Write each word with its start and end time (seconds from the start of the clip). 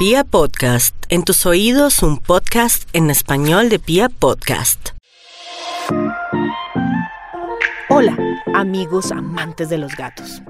Pia 0.00 0.24
Podcast, 0.24 0.94
en 1.10 1.24
tus 1.24 1.44
oídos 1.44 2.02
un 2.02 2.16
podcast 2.16 2.88
en 2.94 3.10
español 3.10 3.68
de 3.68 3.78
Pia 3.78 4.08
Podcast. 4.08 4.92
Hola, 7.90 8.16
amigos 8.54 9.12
amantes 9.12 9.68
de 9.68 9.76
los 9.76 9.94
gatos. 9.94 10.40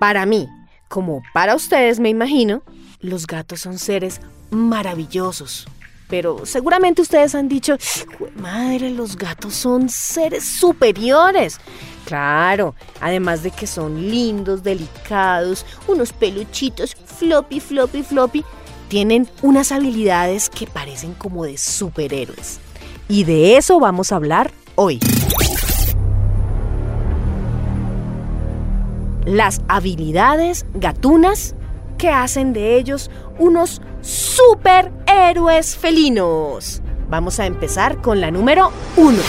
Para 0.00 0.26
mí, 0.26 0.48
como 0.88 1.22
para 1.32 1.54
ustedes 1.54 2.00
me 2.00 2.08
imagino, 2.08 2.64
los 2.98 3.28
gatos 3.28 3.60
son 3.60 3.78
seres 3.78 4.20
maravillosos. 4.50 5.68
Pero 6.08 6.44
seguramente 6.44 7.00
ustedes 7.00 7.36
han 7.36 7.48
dicho, 7.48 7.76
madre, 8.34 8.90
los 8.90 9.16
gatos 9.16 9.54
son 9.54 9.88
seres 9.88 10.44
superiores. 10.44 11.60
Claro, 12.06 12.74
además 13.00 13.44
de 13.44 13.52
que 13.52 13.68
son 13.68 14.10
lindos, 14.10 14.64
delicados, 14.64 15.64
unos 15.86 16.12
peluchitos, 16.12 16.96
floppy, 16.96 17.60
floppy, 17.60 18.02
floppy, 18.02 18.44
tienen 18.88 19.28
unas 19.42 19.72
habilidades 19.72 20.48
que 20.48 20.66
parecen 20.66 21.14
como 21.14 21.44
de 21.44 21.58
superhéroes. 21.58 22.60
Y 23.08 23.24
de 23.24 23.56
eso 23.56 23.78
vamos 23.80 24.12
a 24.12 24.16
hablar 24.16 24.50
hoy. 24.74 24.98
Las 29.24 29.60
habilidades 29.68 30.66
gatunas 30.74 31.54
que 31.98 32.10
hacen 32.10 32.52
de 32.52 32.76
ellos 32.76 33.10
unos 33.38 33.80
superhéroes 34.00 35.76
felinos. 35.76 36.82
Vamos 37.08 37.40
a 37.40 37.46
empezar 37.46 38.00
con 38.00 38.20
la 38.20 38.30
número 38.30 38.70
uno. 38.96 39.22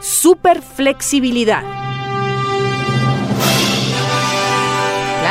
Superflexibilidad. 0.00 1.83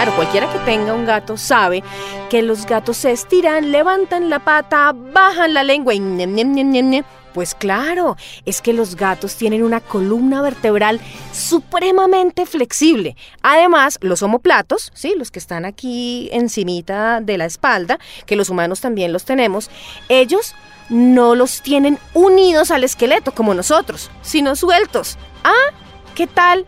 Claro, 0.03 0.17
cualquiera 0.17 0.52
que 0.52 0.59
tenga 0.59 0.93
un 0.93 1.05
gato 1.05 1.38
sabe 1.38 1.81
que 2.30 2.41
los 2.41 2.66
gatos 2.66 2.98
se 2.98 3.13
estiran, 3.13 3.71
levantan 3.71 4.30
la 4.30 4.39
pata, 4.39 4.91
bajan 4.94 5.53
la 5.53 5.64
lengua 5.64 5.94
y... 5.94 6.02
pues 7.33 7.55
claro, 7.55 8.17
es 8.44 8.61
que 8.61 8.73
los 8.73 8.97
gatos 8.97 9.38
tienen 9.38 9.64
una 9.64 9.80
columna 9.80 10.42
vertebral 10.42 11.00
supremamente 11.31 12.45
flexible. 12.45 13.16
Además, 13.44 13.97
los 14.02 14.22
homoplatos, 14.23 14.92
¿sí? 14.94 15.16
los 15.17 15.31
que 15.31 15.39
están 15.39 15.64
aquí 15.64 16.27
encimita 16.33 17.22
de 17.22 17.38
la 17.38 17.45
espalda, 17.45 17.97
que 18.25 18.36
los 18.36 18.49
humanos 18.49 18.81
también 18.81 19.14
los 19.14 19.23
tenemos, 19.23 19.72
ellos 20.09 20.53
no 20.89 21.33
los 21.33 21.61
tienen 21.61 21.97
unidos 22.14 22.72
al 22.72 22.83
esqueleto 22.83 23.33
como 23.33 23.53
nosotros, 23.53 24.11
sino 24.22 24.58
sueltos. 24.58 25.17
Ah, 25.45 25.72
¿qué 26.14 26.27
tal 26.27 26.67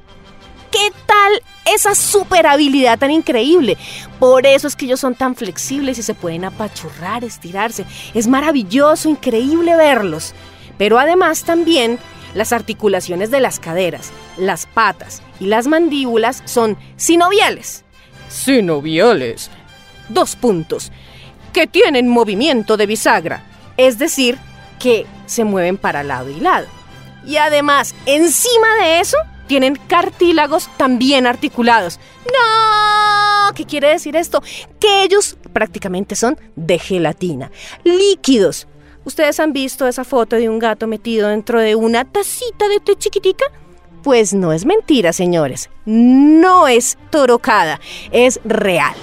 ¿Qué 0.76 0.92
tal 1.06 1.42
esa 1.66 1.96
super 1.96 2.48
habilidad 2.48 3.00
tan 3.00 3.12
increíble? 3.12 3.78
Por 4.20 4.46
eso 4.46 4.68
es 4.68 4.76
que 4.76 4.86
ellos 4.86 5.00
son 5.00 5.16
tan 5.16 5.36
flexibles 5.36 5.98
y 5.98 6.04
se 6.04 6.14
pueden 6.14 6.46
apachurrar, 6.46 7.24
estirarse. 7.24 7.86
Es 8.14 8.28
maravilloso, 8.28 9.10
increíble 9.10 9.76
verlos. 9.76 10.34
Pero 10.78 11.00
además 11.00 11.44
también 11.44 12.00
las 12.34 12.52
articulaciones 12.54 13.32
de 13.32 13.40
las 13.40 13.60
caderas, 13.60 14.12
las 14.38 14.66
patas 14.66 15.22
y 15.40 15.46
las 15.46 15.68
mandíbulas 15.68 16.44
son 16.46 16.78
sinoviales. 16.98 17.84
Sinoviales. 18.30 19.50
Dos 20.10 20.36
puntos. 20.36 20.92
Que 21.54 21.66
tienen 21.66 22.10
movimiento 22.10 22.78
de 22.78 22.86
bisagra. 22.86 23.44
Es 23.78 23.98
decir, 23.98 24.38
que 24.80 25.06
se 25.26 25.46
mueven 25.46 25.78
para 25.78 26.04
lado 26.04 26.30
y 26.30 26.40
lado. 26.40 26.68
Y 27.26 27.38
además, 27.38 27.96
encima 28.06 28.68
de 28.82 29.00
eso, 29.00 29.18
tienen 29.48 29.76
cartílagos 29.88 30.70
también 30.78 31.28
articulados. 31.28 32.00
¡No! 32.26 33.54
¿Qué 33.54 33.66
quiere 33.66 33.90
decir 33.90 34.16
esto? 34.16 34.42
Que 34.80 35.04
ellos 35.04 35.38
prácticamente 35.54 36.16
son 36.16 36.38
de 36.56 36.80
gelatina, 36.80 37.52
líquidos. 37.84 38.68
¿Ustedes 39.06 39.40
han 39.40 39.54
visto 39.54 39.88
esa 39.88 40.04
foto 40.04 40.36
de 40.36 40.50
un 40.50 40.58
gato 40.58 40.88
metido 40.88 41.30
dentro 41.30 41.60
de 41.60 41.76
una 41.76 42.06
tacita 42.06 42.68
de 42.68 42.80
té 42.80 42.96
chiquitica? 42.96 43.46
Pues 44.04 44.34
no 44.34 44.52
es 44.52 44.66
mentira, 44.66 45.14
señores. 45.14 45.70
No 45.86 46.68
es 46.68 46.98
torocada, 47.12 47.80
es 48.12 48.40
real. 48.44 48.96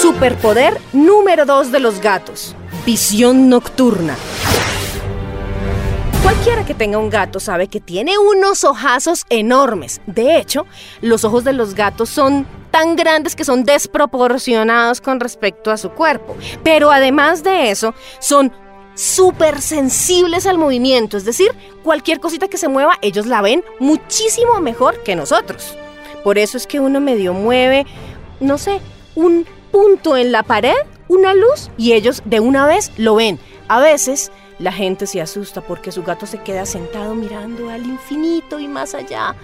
Superpoder 0.00 0.80
número 0.92 1.44
2 1.44 1.72
de 1.72 1.80
los 1.80 2.00
gatos. 2.00 2.54
Visión 2.86 3.48
nocturna. 3.48 4.16
Cualquiera 6.40 6.64
que 6.64 6.72
tenga 6.72 6.96
un 6.96 7.10
gato 7.10 7.38
sabe 7.38 7.68
que 7.68 7.80
tiene 7.80 8.16
unos 8.16 8.64
ojazos 8.64 9.26
enormes. 9.28 10.00
De 10.06 10.38
hecho, 10.38 10.64
los 11.02 11.22
ojos 11.26 11.44
de 11.44 11.52
los 11.52 11.74
gatos 11.74 12.08
son 12.08 12.46
tan 12.70 12.96
grandes 12.96 13.36
que 13.36 13.44
son 13.44 13.64
desproporcionados 13.64 15.02
con 15.02 15.20
respecto 15.20 15.70
a 15.70 15.76
su 15.76 15.90
cuerpo. 15.90 16.34
Pero 16.64 16.92
además 16.92 17.42
de 17.42 17.70
eso, 17.70 17.94
son 18.20 18.52
súper 18.94 19.60
sensibles 19.60 20.46
al 20.46 20.56
movimiento. 20.56 21.18
Es 21.18 21.26
decir, 21.26 21.50
cualquier 21.82 22.20
cosita 22.20 22.48
que 22.48 22.56
se 22.56 22.68
mueva, 22.68 22.96
ellos 23.02 23.26
la 23.26 23.42
ven 23.42 23.62
muchísimo 23.78 24.62
mejor 24.62 25.02
que 25.02 25.16
nosotros. 25.16 25.76
Por 26.24 26.38
eso 26.38 26.56
es 26.56 26.66
que 26.66 26.80
uno 26.80 27.00
medio 27.00 27.34
mueve, 27.34 27.84
no 28.40 28.56
sé, 28.56 28.80
un 29.14 29.44
punto 29.70 30.16
en 30.16 30.32
la 30.32 30.42
pared, 30.42 30.86
una 31.06 31.34
luz, 31.34 31.70
y 31.76 31.92
ellos 31.92 32.22
de 32.24 32.40
una 32.40 32.66
vez 32.66 32.92
lo 32.96 33.16
ven. 33.16 33.38
A 33.68 33.78
veces 33.78 34.32
la 34.60 34.72
gente 34.72 35.06
se 35.06 35.20
asusta 35.20 35.62
porque 35.62 35.90
su 35.90 36.02
gato 36.02 36.26
se 36.26 36.38
queda 36.38 36.66
sentado 36.66 37.14
mirando 37.14 37.70
al 37.70 37.84
infinito 37.84 38.60
y 38.60 38.68
más 38.68 38.94
allá. 38.94 39.34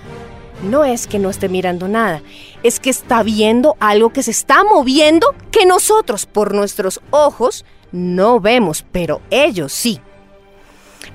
No 0.62 0.84
es 0.84 1.06
que 1.06 1.18
no 1.18 1.30
esté 1.30 1.48
mirando 1.48 1.88
nada, 1.88 2.22
es 2.62 2.78
que 2.78 2.90
está 2.90 3.22
viendo 3.22 3.76
algo 3.80 4.10
que 4.10 4.22
se 4.22 4.30
está 4.30 4.62
moviendo 4.62 5.34
que 5.50 5.66
nosotros 5.66 6.26
por 6.26 6.54
nuestros 6.54 7.00
ojos 7.10 7.64
no 7.92 8.40
vemos, 8.40 8.84
pero 8.92 9.20
ellos 9.30 9.72
sí. 9.72 10.00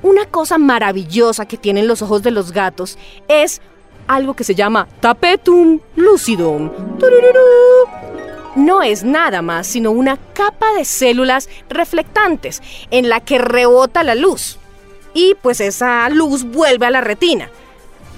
Una 0.03 0.25
cosa 0.25 0.57
maravillosa 0.57 1.45
que 1.45 1.57
tienen 1.57 1.87
los 1.87 2.01
ojos 2.01 2.23
de 2.23 2.31
los 2.31 2.51
gatos 2.51 2.97
es 3.27 3.61
algo 4.07 4.35
que 4.35 4.43
se 4.43 4.55
llama 4.55 4.87
tapetum 4.99 5.79
lucidum 5.95 6.71
no 8.55 8.81
es 8.81 9.03
nada 9.03 9.41
más 9.41 9.67
sino 9.67 9.91
una 9.91 10.17
capa 10.33 10.73
de 10.77 10.85
células 10.85 11.49
reflectantes 11.69 12.61
en 12.91 13.09
la 13.09 13.19
que 13.19 13.37
rebota 13.37 14.03
la 14.03 14.15
luz. 14.15 14.57
Y 15.13 15.35
pues 15.41 15.59
esa 15.59 16.07
luz 16.09 16.43
vuelve 16.43 16.85
a 16.85 16.91
la 16.91 17.01
retina. 17.01 17.49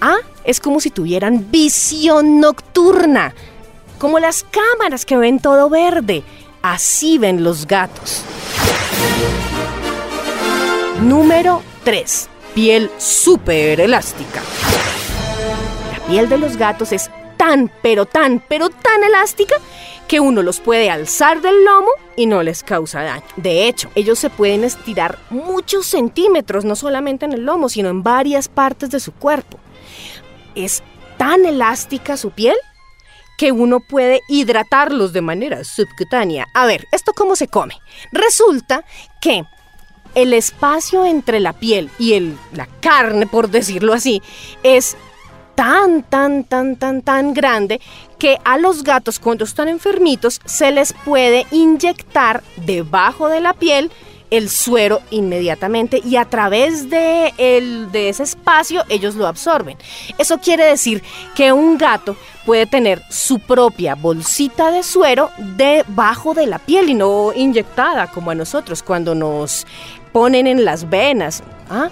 Ah, 0.02 0.18
es 0.44 0.60
como 0.60 0.80
si 0.80 0.90
tuvieran 0.90 1.50
visión 1.50 2.40
nocturna, 2.40 3.34
como 3.98 4.20
las 4.20 4.44
cámaras 4.44 5.06
que 5.06 5.18
ven 5.18 5.40
todo 5.40 5.70
verde. 5.70 6.24
Así 6.62 7.18
ven 7.18 7.44
los 7.44 7.68
gatos. 7.68 8.24
Número 11.02 11.62
3. 11.84 12.30
Piel 12.54 12.92
súper 12.98 13.82
elástica. 13.82 14.42
La 15.92 16.06
piel 16.06 16.30
de 16.30 16.38
los 16.38 16.58
gatos 16.58 16.92
es 16.92 17.10
tan, 17.38 17.72
pero 17.82 18.06
tan, 18.06 18.44
pero 18.48 18.70
tan 18.70 19.04
elástica 19.04 19.56
que 20.08 20.20
uno 20.20 20.42
los 20.42 20.60
puede 20.60 20.90
alzar 20.90 21.42
del 21.42 21.64
lomo 21.64 21.90
y 22.16 22.26
no 22.26 22.44
les 22.44 22.64
causa 22.64 23.02
daño. 23.02 23.24
De 23.36 23.68
hecho, 23.68 23.90
ellos 23.96 24.20
se 24.20 24.30
pueden 24.30 24.64
estirar 24.64 25.20
muchos 25.30 25.86
centímetros, 25.88 26.66
no 26.66 26.76
solamente 26.76 27.26
en 27.26 27.34
el 27.34 27.46
lomo, 27.46 27.70
sino 27.70 27.90
en 27.90 28.04
varias 28.04 28.48
partes 28.48 28.90
de 28.92 29.00
su 29.00 29.12
cuerpo. 29.12 29.60
Es 30.56 30.84
tan 31.18 31.46
elástica 31.46 32.18
su 32.18 32.32
piel 32.32 32.56
que 33.38 33.52
uno 33.52 33.80
puede 33.80 34.22
hidratarlos 34.28 35.14
de 35.14 35.22
manera 35.22 35.64
subcutánea. 35.64 36.48
A 36.54 36.66
ver, 36.66 36.88
¿esto 36.92 37.14
cómo 37.14 37.36
se 37.36 37.48
come? 37.48 37.76
Resulta 38.12 38.86
que 39.20 39.46
el 40.16 40.34
espacio 40.34 41.06
entre 41.06 41.40
la 41.40 41.54
piel 41.54 41.90
y 41.98 42.14
el, 42.14 42.38
la 42.54 42.68
carne, 42.82 43.26
por 43.26 43.50
decirlo 43.50 43.94
así, 43.94 44.22
es 44.62 44.96
tan, 45.56 46.04
tan, 46.04 46.44
tan, 46.44 46.76
tan, 46.76 47.02
tan 47.02 47.34
grande 47.34 47.80
que 48.18 48.38
a 48.44 48.58
los 48.58 48.84
gatos 48.84 49.20
cuando 49.20 49.44
están 49.44 49.68
enfermitos 49.68 50.42
se 50.46 50.72
les 50.72 50.94
puede 50.94 51.46
inyectar 51.52 52.44
debajo 52.66 53.28
de 53.28 53.42
la 53.42 53.54
piel 53.54 53.92
el 54.34 54.50
suero 54.50 55.02
inmediatamente 55.12 56.02
y 56.04 56.16
a 56.16 56.26
través 56.26 56.90
de, 56.90 57.34
el, 57.38 57.92
de 57.92 58.10
ese 58.10 58.24
espacio 58.24 58.84
ellos 58.90 59.14
lo 59.14 59.28
absorben. 59.28 59.78
Eso 60.18 60.40
quiere 60.40 60.66
decir 60.66 61.04
que 61.36 61.54
un 61.54 61.78
gato 61.78 62.16
puede 62.44 62.66
tener 62.66 63.04
su 63.10 63.38
propia 63.38 63.94
bolsita 63.94 64.72
de 64.72 64.82
suero 64.82 65.30
debajo 65.38 66.34
de 66.34 66.48
la 66.48 66.58
piel 66.58 66.90
y 66.90 66.96
no 66.96 67.32
inyectada 67.36 68.08
como 68.08 68.32
a 68.32 68.36
nosotros 68.36 68.82
cuando 68.82 69.14
nos 69.14 69.68
ponen 70.12 70.48
en 70.48 70.66
las 70.66 70.90
venas. 70.90 71.44
¿Ah? 71.70 71.90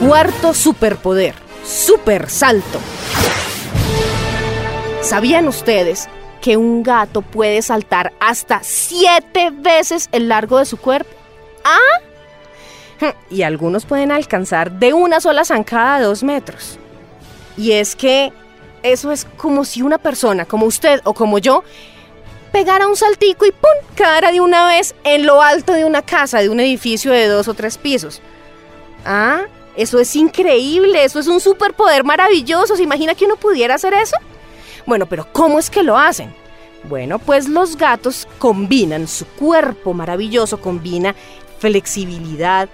Cuarto 0.00 0.54
superpoder, 0.54 1.34
super 1.64 2.30
salto. 2.30 2.78
¿Sabían 5.02 5.48
ustedes 5.48 6.08
que 6.40 6.56
un 6.56 6.84
gato 6.84 7.20
puede 7.20 7.62
saltar 7.62 8.12
hasta 8.20 8.60
siete 8.62 9.50
veces 9.50 10.08
el 10.12 10.28
largo 10.28 10.58
de 10.58 10.66
su 10.66 10.76
cuerpo? 10.76 11.10
¿Ah? 11.64 13.10
Y 13.28 13.42
algunos 13.42 13.86
pueden 13.86 14.12
alcanzar 14.12 14.70
de 14.70 14.92
una 14.92 15.20
sola 15.20 15.44
zancada 15.44 16.00
dos 16.00 16.22
metros. 16.22 16.78
Y 17.56 17.72
es 17.72 17.96
que 17.96 18.32
eso 18.84 19.10
es 19.10 19.26
como 19.36 19.64
si 19.64 19.82
una 19.82 19.98
persona, 19.98 20.44
como 20.44 20.66
usted 20.66 21.00
o 21.02 21.12
como 21.12 21.38
yo, 21.38 21.64
pegara 22.52 22.86
un 22.86 22.94
saltico 22.94 23.46
y 23.46 23.50
¡pum! 23.50 23.96
quedara 23.96 24.30
de 24.30 24.40
una 24.40 24.64
vez 24.68 24.94
en 25.02 25.26
lo 25.26 25.42
alto 25.42 25.72
de 25.72 25.84
una 25.84 26.02
casa, 26.02 26.38
de 26.38 26.50
un 26.50 26.60
edificio 26.60 27.10
de 27.10 27.26
dos 27.26 27.48
o 27.48 27.54
tres 27.54 27.78
pisos. 27.78 28.22
Ah, 29.04 29.42
eso 29.78 30.00
es 30.00 30.16
increíble, 30.16 31.04
eso 31.04 31.20
es 31.20 31.28
un 31.28 31.40
superpoder 31.40 32.02
maravilloso. 32.02 32.74
¿Se 32.74 32.82
imagina 32.82 33.14
que 33.14 33.26
uno 33.26 33.36
pudiera 33.36 33.76
hacer 33.76 33.94
eso? 33.94 34.16
Bueno, 34.86 35.06
pero 35.06 35.28
¿cómo 35.32 35.60
es 35.60 35.70
que 35.70 35.84
lo 35.84 35.96
hacen? 35.96 36.34
Bueno, 36.82 37.20
pues 37.20 37.48
los 37.48 37.76
gatos 37.76 38.26
combinan 38.40 39.06
su 39.06 39.24
cuerpo 39.24 39.94
maravilloso, 39.94 40.60
combina 40.60 41.14
flexibilidad, 41.60 42.68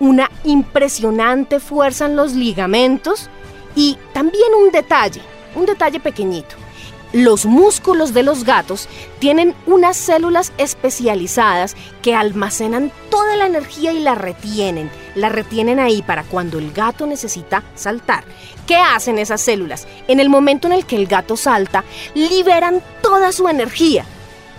una 0.00 0.30
impresionante 0.44 1.60
fuerza 1.60 2.06
en 2.06 2.16
los 2.16 2.32
ligamentos 2.32 3.28
y 3.74 3.98
también 4.14 4.54
un 4.54 4.70
detalle, 4.70 5.20
un 5.54 5.66
detalle 5.66 6.00
pequeñito. 6.00 6.56
Los 7.12 7.46
músculos 7.46 8.12
de 8.12 8.22
los 8.22 8.44
gatos 8.44 8.88
tienen 9.20 9.54
unas 9.66 9.96
células 9.96 10.52
especializadas 10.58 11.76
que 12.02 12.14
almacenan 12.14 12.92
toda 13.10 13.36
la 13.36 13.46
energía 13.46 13.92
y 13.92 14.00
la 14.00 14.14
retienen. 14.14 14.90
La 15.14 15.28
retienen 15.28 15.78
ahí 15.78 16.02
para 16.02 16.24
cuando 16.24 16.58
el 16.58 16.72
gato 16.72 17.06
necesita 17.06 17.62
saltar. 17.74 18.24
¿Qué 18.66 18.76
hacen 18.76 19.18
esas 19.18 19.40
células? 19.40 19.86
En 20.08 20.20
el 20.20 20.28
momento 20.28 20.66
en 20.66 20.72
el 20.72 20.84
que 20.84 20.96
el 20.96 21.06
gato 21.06 21.36
salta, 21.36 21.84
liberan 22.14 22.82
toda 23.02 23.32
su 23.32 23.48
energía 23.48 24.04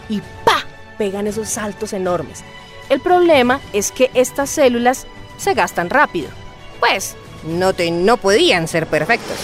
y 0.09 0.21
¡pa! 0.45 0.65
pegan 0.97 1.27
esos 1.27 1.49
saltos 1.49 1.93
enormes. 1.93 2.43
El 2.89 3.01
problema 3.01 3.59
es 3.73 3.91
que 3.91 4.09
estas 4.13 4.49
células 4.49 5.05
se 5.37 5.53
gastan 5.53 5.89
rápido. 5.89 6.29
Pues 6.79 7.15
no, 7.43 7.73
te, 7.73 7.91
no 7.91 8.17
podían 8.17 8.67
ser 8.67 8.87
perfectos. 8.87 9.37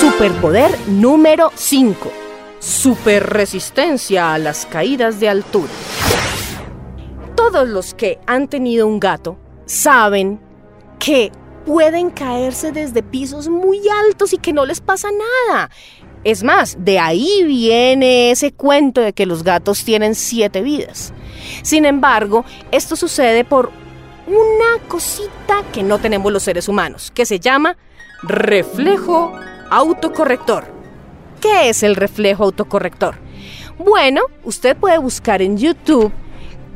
Superpoder 0.00 0.70
número 0.88 1.50
5. 1.54 2.12
Super 2.58 3.30
resistencia 3.30 4.34
a 4.34 4.38
las 4.38 4.66
caídas 4.66 5.20
de 5.20 5.30
altura. 5.30 5.72
Todos 7.34 7.66
los 7.66 7.94
que 7.94 8.18
han 8.26 8.46
tenido 8.48 8.86
un 8.86 9.00
gato 9.00 9.38
saben 9.64 10.38
que 10.98 11.32
pueden 11.64 12.10
caerse 12.10 12.72
desde 12.72 13.02
pisos 13.02 13.48
muy 13.48 13.80
altos 14.06 14.34
y 14.34 14.38
que 14.38 14.52
no 14.52 14.66
les 14.66 14.82
pasa 14.82 15.08
nada. 15.48 15.70
Es 16.24 16.42
más, 16.42 16.76
de 16.78 16.98
ahí 16.98 17.44
viene 17.46 18.30
ese 18.30 18.52
cuento 18.52 19.00
de 19.00 19.14
que 19.14 19.24
los 19.24 19.42
gatos 19.42 19.82
tienen 19.82 20.14
siete 20.14 20.60
vidas. 20.60 21.14
Sin 21.62 21.86
embargo, 21.86 22.44
esto 22.70 22.96
sucede 22.96 23.44
por 23.44 23.72
una 24.26 24.86
cosita 24.88 25.62
que 25.72 25.82
no 25.82 25.98
tenemos 25.98 26.30
los 26.30 26.42
seres 26.42 26.68
humanos, 26.68 27.10
que 27.14 27.24
se 27.24 27.40
llama 27.40 27.78
reflejo 28.22 29.32
autocorrector. 29.70 30.64
¿Qué 31.40 31.68
es 31.68 31.82
el 31.82 31.96
reflejo 31.96 32.44
autocorrector? 32.44 33.16
Bueno, 33.78 34.22
usted 34.44 34.76
puede 34.76 34.98
buscar 34.98 35.42
en 35.42 35.58
YouTube 35.58 36.12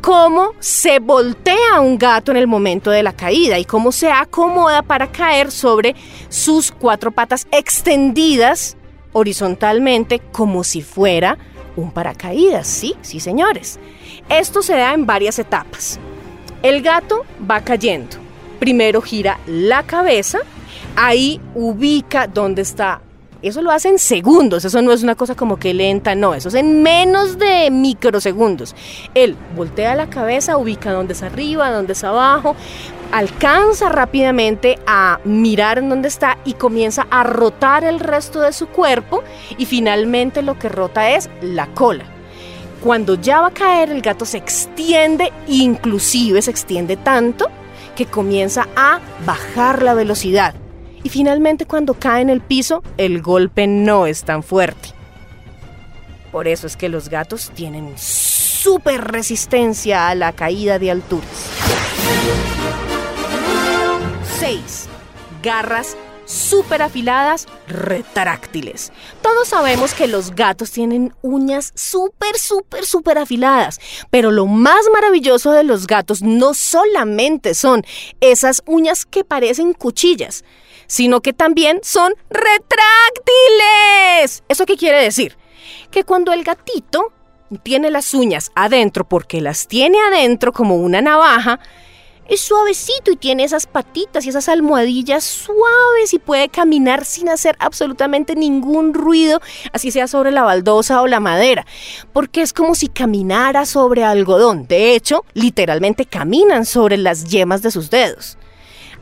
cómo 0.00 0.52
se 0.60 0.98
voltea 0.98 1.80
un 1.80 1.98
gato 1.98 2.30
en 2.30 2.36
el 2.36 2.46
momento 2.46 2.90
de 2.90 3.02
la 3.02 3.12
caída 3.12 3.58
y 3.58 3.64
cómo 3.64 3.92
se 3.92 4.10
acomoda 4.10 4.82
para 4.82 5.06
caer 5.06 5.50
sobre 5.50 5.94
sus 6.28 6.70
cuatro 6.72 7.10
patas 7.10 7.46
extendidas 7.50 8.76
horizontalmente 9.12 10.20
como 10.32 10.64
si 10.64 10.82
fuera 10.82 11.38
un 11.76 11.90
paracaídas. 11.90 12.66
Sí, 12.66 12.94
sí, 13.02 13.20
señores. 13.20 13.78
Esto 14.28 14.62
se 14.62 14.76
da 14.76 14.94
en 14.94 15.06
varias 15.06 15.38
etapas. 15.38 15.98
El 16.62 16.82
gato 16.82 17.24
va 17.50 17.62
cayendo. 17.62 18.16
Primero 18.58 19.00
gira 19.00 19.38
la 19.46 19.82
cabeza, 19.84 20.40
ahí 20.96 21.40
ubica 21.54 22.26
dónde 22.26 22.62
está. 22.62 23.00
Eso 23.42 23.62
lo 23.62 23.70
hace 23.70 23.88
en 23.88 23.98
segundos, 23.98 24.66
eso 24.66 24.82
no 24.82 24.92
es 24.92 25.02
una 25.02 25.14
cosa 25.14 25.34
como 25.34 25.58
que 25.58 25.72
lenta, 25.72 26.14
no, 26.14 26.34
eso 26.34 26.50
es 26.50 26.54
en 26.54 26.82
menos 26.82 27.38
de 27.38 27.70
microsegundos. 27.70 28.76
Él 29.14 29.34
voltea 29.56 29.94
la 29.94 30.10
cabeza, 30.10 30.58
ubica 30.58 30.92
dónde 30.92 31.14
es 31.14 31.22
arriba, 31.22 31.70
dónde 31.70 31.94
es 31.94 32.04
abajo, 32.04 32.54
alcanza 33.12 33.88
rápidamente 33.88 34.78
a 34.86 35.20
mirar 35.24 35.78
en 35.78 35.88
dónde 35.88 36.08
está 36.08 36.36
y 36.44 36.52
comienza 36.52 37.06
a 37.10 37.22
rotar 37.22 37.82
el 37.84 37.98
resto 37.98 38.42
de 38.42 38.52
su 38.52 38.68
cuerpo 38.68 39.22
y 39.56 39.64
finalmente 39.64 40.42
lo 40.42 40.58
que 40.58 40.68
rota 40.68 41.10
es 41.10 41.30
la 41.40 41.66
cola. 41.68 42.04
Cuando 42.82 43.14
ya 43.14 43.40
va 43.40 43.48
a 43.48 43.54
caer, 43.54 43.90
el 43.90 44.02
gato 44.02 44.26
se 44.26 44.36
extiende, 44.36 45.32
inclusive 45.48 46.42
se 46.42 46.50
extiende 46.50 46.98
tanto 46.98 47.48
que 47.94 48.06
comienza 48.06 48.68
a 48.76 49.00
bajar 49.24 49.82
la 49.82 49.94
velocidad. 49.94 50.54
Y 51.02 51.08
finalmente 51.08 51.66
cuando 51.66 51.94
cae 51.94 52.22
en 52.22 52.30
el 52.30 52.40
piso, 52.40 52.82
el 52.96 53.22
golpe 53.22 53.66
no 53.66 54.06
es 54.06 54.24
tan 54.24 54.42
fuerte. 54.42 54.90
Por 56.30 56.46
eso 56.46 56.66
es 56.66 56.76
que 56.76 56.88
los 56.88 57.08
gatos 57.08 57.50
tienen 57.54 57.94
súper 57.96 59.10
resistencia 59.10 60.08
a 60.08 60.14
la 60.14 60.32
caída 60.32 60.78
de 60.78 60.90
alturas. 60.90 61.50
6. 64.38 64.88
Garras 65.42 65.96
súper 66.30 66.82
afiladas, 66.82 67.46
retráctiles. 67.66 68.92
Todos 69.20 69.48
sabemos 69.48 69.94
que 69.94 70.06
los 70.06 70.34
gatos 70.34 70.70
tienen 70.70 71.12
uñas 71.22 71.72
súper, 71.74 72.38
súper, 72.38 72.86
súper 72.86 73.18
afiladas, 73.18 73.80
pero 74.10 74.30
lo 74.30 74.46
más 74.46 74.86
maravilloso 74.92 75.50
de 75.50 75.64
los 75.64 75.88
gatos 75.88 76.22
no 76.22 76.54
solamente 76.54 77.54
son 77.54 77.84
esas 78.20 78.62
uñas 78.66 79.04
que 79.04 79.24
parecen 79.24 79.72
cuchillas, 79.72 80.44
sino 80.86 81.20
que 81.20 81.32
también 81.32 81.80
son 81.82 82.14
retráctiles. 82.30 84.44
¿Eso 84.48 84.66
qué 84.66 84.76
quiere 84.76 85.02
decir? 85.02 85.36
Que 85.90 86.04
cuando 86.04 86.32
el 86.32 86.44
gatito 86.44 87.12
tiene 87.64 87.90
las 87.90 88.14
uñas 88.14 88.52
adentro 88.54 89.08
porque 89.08 89.40
las 89.40 89.66
tiene 89.66 89.98
adentro 90.00 90.52
como 90.52 90.76
una 90.76 91.00
navaja, 91.00 91.58
es 92.30 92.40
suavecito 92.40 93.10
y 93.10 93.16
tiene 93.16 93.42
esas 93.42 93.66
patitas 93.66 94.24
y 94.24 94.28
esas 94.28 94.48
almohadillas 94.48 95.24
suaves 95.24 96.14
y 96.14 96.20
puede 96.20 96.48
caminar 96.48 97.04
sin 97.04 97.28
hacer 97.28 97.56
absolutamente 97.58 98.36
ningún 98.36 98.94
ruido, 98.94 99.40
así 99.72 99.90
sea 99.90 100.06
sobre 100.06 100.30
la 100.30 100.44
baldosa 100.44 101.02
o 101.02 101.08
la 101.08 101.18
madera, 101.18 101.66
porque 102.12 102.40
es 102.40 102.52
como 102.52 102.76
si 102.76 102.86
caminara 102.86 103.66
sobre 103.66 104.04
algodón. 104.04 104.68
De 104.68 104.94
hecho, 104.94 105.24
literalmente 105.34 106.06
caminan 106.06 106.66
sobre 106.66 106.96
las 106.96 107.24
yemas 107.24 107.62
de 107.62 107.72
sus 107.72 107.90
dedos. 107.90 108.38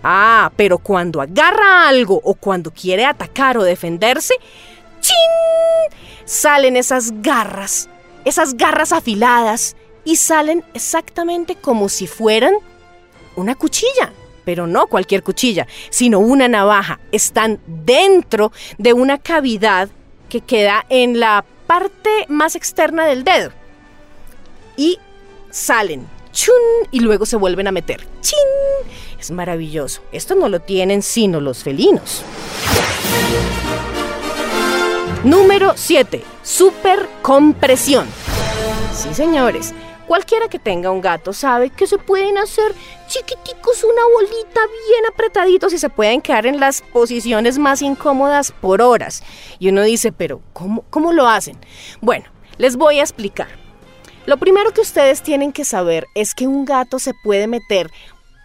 Ah, 0.03 0.51
pero 0.57 0.79
cuando 0.79 1.21
agarra 1.21 1.87
algo 1.87 2.23
o 2.25 2.33
cuando 2.33 2.71
quiere 2.71 3.05
atacar 3.05 3.59
o 3.59 3.63
defenderse, 3.63 4.35
¡chin! 5.01 5.99
Salen 6.25 6.77
esas 6.77 7.21
garras, 7.21 7.91
esas 8.25 8.55
garras 8.55 8.93
afiladas 8.93 9.77
y 10.05 10.17
salen 10.17 10.65
exactamente 10.73 11.57
como 11.57 11.91
si 11.91 12.07
fueran 12.07 12.55
una 13.39 13.55
cuchilla, 13.55 14.13
pero 14.45 14.67
no 14.67 14.87
cualquier 14.87 15.23
cuchilla, 15.23 15.67
sino 15.91 16.19
una 16.19 16.49
navaja. 16.49 17.01
Están 17.13 17.61
dentro 17.67 18.53
de 18.77 18.93
una 18.93 19.19
cavidad 19.19 19.89
que 20.29 20.41
queda 20.41 20.85
en 20.89 21.21
la 21.21 21.45
parte 21.67 22.27
más 22.29 22.57
externa 22.57 23.07
del 23.07 23.25
dedo. 23.25 23.51
Y 24.77 24.99
salen, 25.51 26.07
chun, 26.33 26.55
y 26.91 27.01
luego 27.01 27.27
se 27.27 27.37
vuelven 27.37 27.69
a 27.69 27.73
meter. 27.73 28.07
¡Chin! 28.21 28.39
Es 29.19 29.31
maravilloso. 29.31 30.03
Esto 30.13 30.35
no 30.35 30.49
lo 30.49 30.61
tienen 30.61 31.03
sino 31.03 31.41
los 31.41 31.63
felinos. 31.63 32.23
Número 35.25 35.73
7. 35.75 36.23
Supercompresión. 36.43 38.07
Sí, 38.95 39.13
señores. 39.15 39.75
Cualquiera 40.09 40.49
que 40.49 40.59
tenga 40.59 40.91
un 40.91 41.03
gato 41.03 41.35
sabe 41.35 41.69
que 41.69 41.87
se 41.87 41.99
pueden 41.99 42.39
hacer 42.39 42.75
chiquiticos, 43.09 43.85
una 43.85 44.03
bolita 44.11 44.61
bien 44.89 45.05
apretaditos 45.13 45.75
y 45.75 45.79
se 45.79 45.91
pueden 45.91 46.23
quedar 46.23 46.47
en 46.47 46.59
las 46.59 46.81
posiciones 46.81 47.59
más 47.59 47.83
incómodas 47.83 48.51
por 48.51 48.81
horas. 48.81 49.23
Y 49.59 49.69
uno 49.69 49.83
dice, 49.83 50.11
pero 50.11 50.41
¿cómo, 50.55 50.83
cómo 50.89 51.13
lo 51.13 51.29
hacen? 51.29 51.59
Bueno, 52.01 52.25
les 52.57 52.77
voy 52.77 53.01
a 53.01 53.03
explicar. 53.03 53.49
Lo 54.25 54.39
primero 54.39 54.73
que 54.73 54.81
ustedes 54.81 55.21
tienen 55.21 55.53
que 55.53 55.67
saber 55.67 56.07
es 56.15 56.35
que 56.35 56.47
un 56.47 56.65
gato 56.65 56.99
se 56.99 57.13
puede 57.23 57.47
meter 57.47 57.91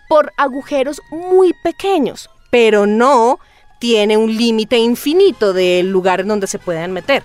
por 0.10 0.34
agujeros 0.36 1.02
muy 1.12 1.54
pequeños, 1.64 2.30
pero 2.52 2.86
no 2.86 3.40
tiene 3.80 4.18
un 4.18 4.36
límite 4.36 4.80
infinito 4.80 5.54
del 5.54 5.90
lugar 5.92 6.20
en 6.20 6.28
donde 6.28 6.48
se 6.48 6.60
pueden 6.60 6.92
meter. 6.92 7.24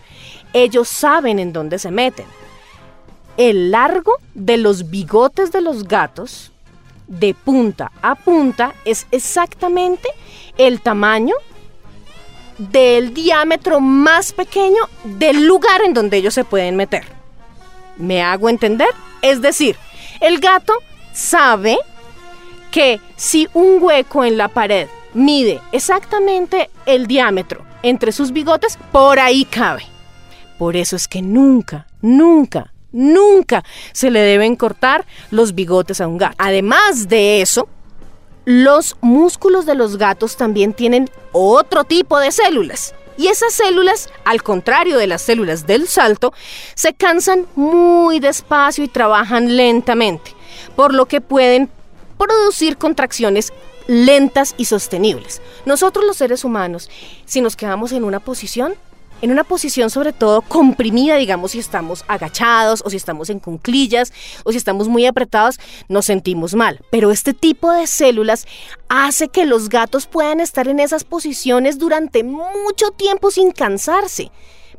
Ellos 0.53 0.89
saben 0.89 1.41
en 1.41 1.53
dónde 1.53 1.81
se 1.81 1.91
meten 1.91 2.27
el 3.39 3.71
largo 3.71 4.17
de 4.35 4.59
los 4.59 4.91
bigotes 4.91 5.53
de 5.53 5.63
los 5.63 5.85
gatos, 5.85 6.51
de 7.07 7.33
punta 7.33 7.91
a 8.03 8.17
punta, 8.17 8.75
es 8.85 9.07
exactamente 9.13 10.09
el 10.59 10.83
tamaño 10.83 11.35
del 12.59 13.15
diámetro 13.15 13.81
más 13.81 14.33
pequeño 14.33 14.83
del 15.05 15.47
lugar 15.47 15.83
en 15.83 15.95
donde 15.95 16.17
ellos 16.17 16.35
se 16.35 16.45
pueden 16.45 16.77
meter. 16.77 17.05
¿Me 17.97 18.23
hago 18.23 18.49
entender? 18.49 18.89
Es 19.23 19.41
decir, 19.41 19.77
el 20.21 20.41
gato 20.41 20.75
sabe 21.13 21.79
que 22.73 23.01
si 23.15 23.49
un 23.55 23.79
hueco 23.81 24.25
en 24.25 24.37
la 24.37 24.49
pared 24.49 24.89
mide 25.15 25.61
exactamente 25.71 26.71
el 26.87 27.07
diámetro 27.07 27.65
entre 27.85 28.11
sus 28.11 28.33
bigotes, 28.33 28.77
por 28.91 29.21
ahí 29.21 29.45
cabe. 29.45 29.85
Por 30.59 30.75
eso 30.75 30.97
es 30.97 31.07
que 31.07 31.23
nunca, 31.23 31.87
nunca, 32.03 32.73
nunca 32.99 33.65
se 33.93 34.11
le 34.11 34.21
deben 34.21 34.57
cortar 34.57 35.07
los 35.31 35.55
bigotes 35.55 36.01
a 36.01 36.09
un 36.09 36.19
gato. 36.19 36.35
Además 36.39 37.09
de 37.09 37.41
eso, 37.41 37.69
los 38.45 38.97
músculos 39.01 39.67
de 39.67 39.75
los 39.75 39.97
gatos 39.97 40.37
también 40.37 40.73
tienen 40.73 41.09
otro 41.33 41.85
tipo 41.85 42.19
de 42.19 42.33
células. 42.33 42.95
Y 43.17 43.29
esas 43.29 43.53
células, 43.53 44.11
al 44.25 44.43
contrario 44.43 44.97
de 44.97 45.07
las 45.07 45.23
células 45.23 45.67
del 45.67 45.89
salto, 45.89 46.33
se 46.75 46.95
cansan 46.95 47.47
muy 47.57 48.21
despacio 48.21 48.85
y 48.85 48.89
trabajan 48.89 49.57
lentamente, 49.57 50.35
por 50.77 50.95
lo 50.95 51.07
que 51.07 51.21
pueden 51.21 51.69
producir 52.17 52.77
contracciones 52.79 53.53
lentas 53.87 54.55
y 54.57 54.67
sostenibles. 54.67 55.41
Nosotros 55.67 56.05
los 56.05 56.17
seres 56.17 56.45
humanos, 56.45 56.89
si 57.27 57.41
nos 57.41 57.57
quedamos 57.57 57.93
en 57.93 58.05
una 58.05 58.21
posición, 58.21 58.75
en 59.21 59.31
una 59.31 59.45
posición 59.45 59.91
sobre 59.91 60.13
todo 60.13 60.43
comprimida, 60.43 61.17
digamos, 61.17 61.53
si 61.53 61.59
estamos 61.59 62.05
agachados 62.09 62.83
o 62.85 62.91
si 62.91 62.97
estamos 62.97 63.31
en 63.31 63.41
cunclillas 63.41 64.13
o 64.45 64.53
si 64.53 64.59
estamos 64.59 64.89
muy 64.89 65.07
apretados, 65.07 65.59
nos 65.89 66.07
sentimos 66.07 66.55
mal. 66.55 66.81
Pero 66.91 67.11
este 67.11 67.35
tipo 67.35 67.73
de 67.73 67.87
células 67.87 68.47
hace 68.89 69.29
que 69.29 69.47
los 69.47 69.69
gatos 69.69 70.07
puedan 70.07 70.41
estar 70.41 70.69
en 70.69 70.81
esas 70.81 71.05
posiciones 71.05 71.79
durante 71.79 72.23
mucho 72.25 72.91
tiempo 72.97 73.31
sin 73.31 73.51
cansarse. 73.53 74.31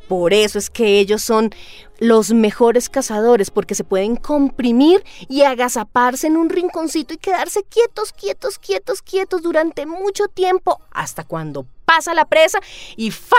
Por 0.08 0.34
eso 0.34 0.58
es 0.58 0.72
que 0.72 1.00
ellos 1.00 1.22
son 1.22 1.52
los 2.00 2.32
mejores 2.34 2.90
cazadores, 2.90 3.52
porque 3.52 3.76
se 3.76 3.84
pueden 3.84 4.16
comprimir 4.16 5.04
y 5.28 5.44
agazaparse 5.44 6.28
en 6.28 6.38
un 6.38 6.50
rinconcito 6.50 7.14
y 7.14 7.18
quedarse 7.18 7.64
quietos, 7.64 8.14
quietos, 8.14 8.58
quietos, 8.58 9.02
quietos 9.02 9.44
durante 9.44 9.86
mucho 9.86 10.28
tiempo, 10.28 10.82
hasta 10.92 11.24
cuando 11.24 11.68
pasa 11.86 12.14
la 12.14 12.26
presa 12.26 12.60
y 12.96 13.12
¡fa! 13.12 13.36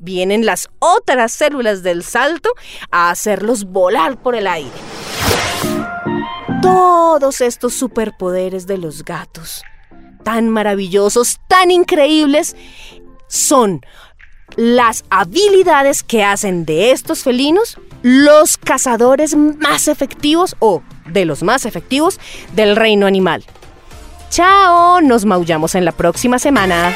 Vienen 0.00 0.44
las 0.44 0.68
otras 0.78 1.32
células 1.32 1.82
del 1.82 2.02
salto 2.02 2.50
a 2.90 3.10
hacerlos 3.10 3.64
volar 3.64 4.20
por 4.20 4.34
el 4.34 4.46
aire. 4.46 4.70
Todos 6.62 7.40
estos 7.40 7.74
superpoderes 7.74 8.66
de 8.66 8.78
los 8.78 9.04
gatos, 9.04 9.62
tan 10.24 10.48
maravillosos, 10.48 11.38
tan 11.48 11.70
increíbles, 11.70 12.56
son 13.28 13.80
las 14.56 15.04
habilidades 15.10 16.02
que 16.02 16.24
hacen 16.24 16.64
de 16.64 16.90
estos 16.90 17.22
felinos 17.22 17.78
los 18.02 18.56
cazadores 18.56 19.36
más 19.36 19.88
efectivos 19.88 20.56
o 20.58 20.82
de 21.06 21.24
los 21.24 21.42
más 21.42 21.66
efectivos 21.66 22.18
del 22.54 22.76
reino 22.76 23.06
animal. 23.06 23.44
Chao, 24.30 25.00
nos 25.00 25.24
maullamos 25.24 25.74
en 25.74 25.84
la 25.84 25.92
próxima 25.92 26.38
semana. 26.38 26.94